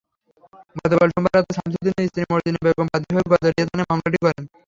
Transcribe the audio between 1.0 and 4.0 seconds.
সোমবার রাতে শামসুদ্দিনের স্ত্রী মর্জিনা বেগম বাদী হয়ে গজারিয়া থানায়